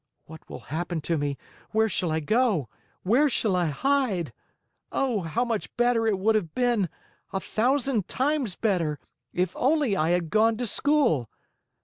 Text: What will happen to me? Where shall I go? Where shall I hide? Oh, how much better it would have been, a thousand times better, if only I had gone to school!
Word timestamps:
What 0.25 0.49
will 0.49 0.61
happen 0.73 0.99
to 1.01 1.15
me? 1.15 1.37
Where 1.73 1.87
shall 1.87 2.11
I 2.11 2.21
go? 2.21 2.69
Where 3.03 3.29
shall 3.29 3.55
I 3.55 3.67
hide? 3.67 4.33
Oh, 4.91 5.19
how 5.21 5.45
much 5.45 5.77
better 5.77 6.07
it 6.07 6.17
would 6.17 6.33
have 6.33 6.55
been, 6.55 6.89
a 7.31 7.39
thousand 7.39 8.07
times 8.07 8.55
better, 8.55 8.97
if 9.31 9.55
only 9.55 9.95
I 9.95 10.09
had 10.09 10.31
gone 10.31 10.57
to 10.57 10.65
school! 10.65 11.29